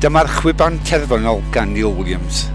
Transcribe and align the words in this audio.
Dyma'r 0.00 0.30
chwiban 0.38 0.78
terfynol 0.88 1.42
gan 1.52 1.74
Neil 1.74 1.92
Williams. 1.92 2.46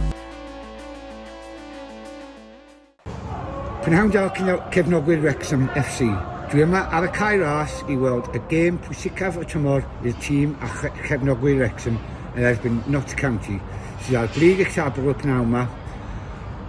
Prynhawn 3.86 4.09
dal 4.11 4.32
cefnogwyr 4.74 5.22
Wrexham 5.22 5.67
FC. 5.75 6.09
Dwi 6.50 6.64
yma 6.66 6.88
ar 6.90 7.06
y 7.06 7.14
cae 7.14 7.38
ras 7.42 7.80
i 7.85 7.98
weld 8.02 8.32
y 8.34 8.41
gêm 8.50 8.80
pwysicaf 8.85 9.38
y 9.41 9.45
tymor 9.52 9.85
i'r 10.02 10.16
tîm 10.25 10.55
a 10.66 10.70
chefnogwyr 11.05 11.59
Wrexham 11.61 11.99
yn 12.35 12.48
erbyn 12.49 12.80
Notts 12.89 13.13
County 13.20 13.59
sydd 14.05 14.17
ar 14.20 14.31
brig 14.35 14.59
y 14.62 14.67
llabr 14.76 15.07
o 15.09 15.13
yma 15.23 15.67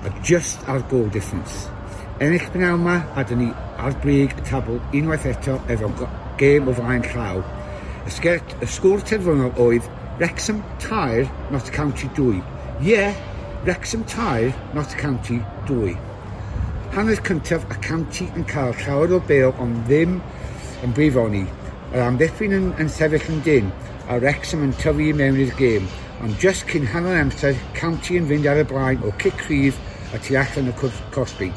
a 0.07 0.13
just 0.23 0.63
ar 0.69 0.81
goal 0.91 1.09
difference. 1.09 1.69
Ennill 2.21 2.47
pnawma 2.53 2.97
a 3.17 3.25
dyn 3.29 3.43
ni 3.43 3.49
ar 3.77 3.97
brig 4.01 4.33
y 4.33 4.45
tabl 4.49 4.79
unwaith 4.97 5.27
eto 5.29 5.59
efo 5.73 5.91
gêm 6.41 6.69
o 6.69 6.75
flaen 6.77 7.05
llaw. 7.13 7.43
Y, 8.07 8.11
sgert, 8.15 8.55
y 8.63 8.69
sgwr 8.71 9.03
terfynol 9.05 9.53
oedd 9.61 9.89
Wrexham 10.19 10.63
tair, 10.79 11.29
not 11.51 11.71
county 11.73 12.09
dwy. 12.17 12.41
Ie, 12.81 12.89
yeah, 12.89 13.15
Wrexham 13.67 14.03
tair, 14.05 14.55
not 14.73 14.89
county 14.97 15.43
dwy. 15.69 15.93
Hanner 16.95 17.21
cyntaf 17.21 17.67
y 17.69 17.77
county 17.85 18.31
yn 18.33 18.47
cael 18.49 18.73
llawer 18.81 19.13
o 19.13 19.21
bel 19.29 19.53
ond 19.61 19.83
ddim 19.85 20.17
yn 20.87 20.97
brifoni. 20.97 21.45
Yr 21.93 22.07
amddiffyn 22.07 22.57
yn, 22.57 22.73
yn 22.81 22.89
sefyll 22.89 23.29
yn 23.35 23.45
dyn 23.45 23.71
a 24.09 24.17
Wrexham 24.17 24.65
yn 24.65 24.73
tyfu 24.81 25.13
mewn 25.21 25.37
i'r 25.45 25.53
gêm. 25.61 25.93
Ond 26.25 26.41
just 26.41 26.65
cyn 26.73 26.89
hanner 26.95 27.21
amser, 27.21 27.53
county 27.77 28.17
yn 28.17 28.33
fynd 28.33 28.49
ar 28.49 28.65
y 28.65 28.67
blaen 28.73 29.05
o 29.05 29.13
cic 29.21 29.45
rhif 29.51 29.77
a 30.17 30.23
tu 30.25 30.41
allan 30.41 30.73
y 30.73 30.79
cosbi. 31.13 31.53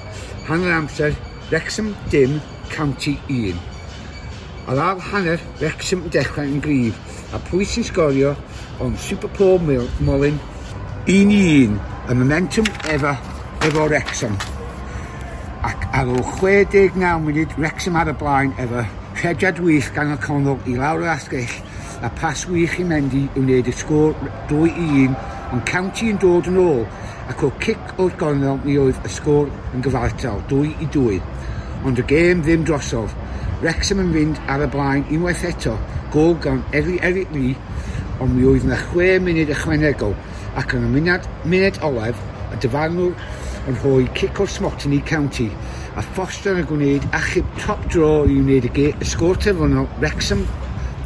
Hanner 0.51 0.75
amser, 0.81 1.15
Wrexham 1.47 1.95
dim, 2.11 2.41
county 2.75 3.15
1. 3.31 3.78
Ond 4.69 4.77
ar 4.77 4.99
hanner, 5.01 5.39
Wrexham 5.57 6.03
yn 6.05 6.11
dechrau 6.13 6.45
yn 6.45 6.59
grif, 6.61 6.97
a 7.33 7.39
pwy 7.41 7.65
sy'n 7.65 7.87
sgorio 7.87 8.35
o'n 8.85 8.91
Super 9.01 9.31
Pro 9.33 9.55
Molyn 9.57 10.35
1-1, 11.09 11.71
y 12.05 12.17
momentum 12.19 12.67
efo, 12.93 13.15
efo 13.65 13.85
Wrexham. 13.87 14.35
Ac 15.65 15.87
ar 15.97 16.11
ôl 16.13 16.21
69 16.35 17.23
munud, 17.23 17.55
Wrexham 17.57 17.97
ar 17.97 18.11
y 18.11 18.13
blaen 18.19 18.53
efo 18.61 18.83
rhediad 19.15 19.57
wych 19.65 19.87
gan 19.95 20.13
y 20.13 20.17
Conol 20.21 20.61
i 20.69 20.75
lawr 20.77 21.01
yr 21.01 21.15
asgell, 21.15 21.55
a 22.05 22.11
pas 22.19 22.43
wych 22.51 22.77
i 22.77 22.85
Mendy 22.91 23.23
i 23.25 23.41
wneud 23.41 23.71
y 23.71 23.73
sgôr 23.73 24.13
2-1, 24.51 25.15
ond 25.49 25.65
County 25.71 26.11
yn 26.13 26.21
dod 26.21 26.51
yn 26.51 26.61
ôl, 26.61 26.85
ac 27.25 27.41
o 27.41 27.49
cic 27.65 27.95
o'r 27.97 28.13
gornel 28.21 28.61
mi 28.67 28.77
oedd 28.77 29.01
y 29.01 29.15
sgôr 29.17 29.49
yn 29.73 29.81
gyfartal 29.81 30.45
2-2. 30.53 31.17
Ond 31.89 32.05
y 32.05 32.05
gêm 32.05 32.45
ddim 32.45 32.69
drosodd, 32.69 33.17
Wrexham 33.59 33.99
yn 33.99 34.13
fynd 34.15 34.37
ar 34.47 34.63
y 34.63 34.69
blaen 34.71 35.05
unwaith 35.11 35.43
eto, 35.49 35.73
gol 36.13 36.37
gan 36.43 36.61
Eri 36.75 36.95
Eric 37.03 37.33
Lee, 37.35 37.57
ond 38.23 38.31
mi 38.35 38.45
oedd 38.47 38.63
yna 38.67 38.77
6 38.87 39.19
munud 39.25 39.51
ychwanegol 39.55 40.15
ac 40.59 40.75
yn 40.77 40.85
y 40.87 40.91
munud, 40.93 41.27
munud 41.43 41.79
olaf, 41.87 42.21
y 42.53 42.59
dyfarnwr 42.63 43.13
yn 43.69 43.77
rhoi 43.81 44.07
cic 44.17 44.39
o'r 44.39 44.49
smotyn 44.49 44.95
i 44.95 45.01
county 45.11 45.49
a 45.99 46.03
Foster 46.15 46.57
yn 46.61 46.67
gwneud 46.69 47.05
achub 47.17 47.47
top 47.59 47.83
draw 47.91 48.23
i 48.23 48.39
wneud 48.39 48.69
y, 48.69 48.89
y 48.89 49.07
sgôr 49.11 49.39
terfynol 49.43 49.89
Wrexham 49.99 50.45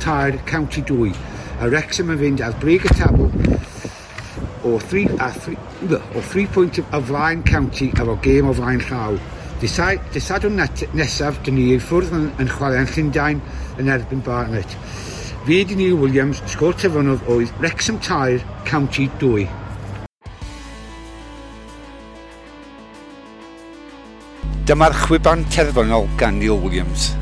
tair 0.04 0.38
County 0.50 0.84
2 0.86 1.10
a 1.60 1.70
Wrexham 1.72 2.14
yn 2.14 2.22
fynd 2.22 2.44
ar 2.46 2.56
brig 2.62 2.86
y 2.86 2.96
tabl 3.00 3.32
o 4.64 4.78
3 4.80 5.08
a 5.20 5.32
3 5.36 5.58
o 5.98 6.22
3 6.22 6.46
pwynt 6.56 6.80
o 6.84 7.02
flaen 7.10 7.42
County 7.48 7.90
efo 7.98 8.16
gêm 8.24 8.48
o 8.48 8.54
flaen 8.56 8.84
llaw. 8.88 9.18
Dysadwn 9.64 10.60
nesaf, 10.92 11.38
dyn 11.46 11.56
ni 11.56 11.70
i'r 11.72 11.84
ffwrdd 11.88 12.12
yn, 12.18 12.26
yn 12.44 12.50
chwarae'n 12.52 12.90
Llundain 12.92 13.40
yn 13.80 13.92
erbyn 13.94 14.20
Barnet. 14.26 14.76
Fi 15.48 15.62
di 15.64 15.78
Neil 15.80 15.96
Williams, 16.02 16.44
sgôr 16.52 16.76
tefynodd 16.76 17.24
oedd 17.32 17.56
Wrexham 17.64 18.02
Tair, 18.04 18.44
County 18.68 19.08
2. 19.24 19.48
Dyma'r 24.68 25.00
chwiban 25.06 25.48
terfynol 25.56 26.12
gan 26.20 26.44
Neil 26.44 26.60
Williams. 26.60 27.14